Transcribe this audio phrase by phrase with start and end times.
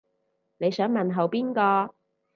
[0.57, 1.93] 你想問候邊個